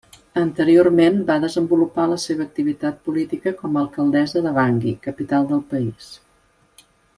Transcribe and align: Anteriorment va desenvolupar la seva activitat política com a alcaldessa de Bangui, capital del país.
Anteriorment 0.43 1.19
va 1.27 1.35
desenvolupar 1.43 2.05
la 2.13 2.17
seva 2.23 2.43
activitat 2.47 2.97
política 3.09 3.55
com 3.61 3.77
a 3.79 3.85
alcaldessa 3.85 4.43
de 4.47 4.55
Bangui, 4.57 4.97
capital 5.07 5.47
del 5.55 5.63
país. 5.75 6.11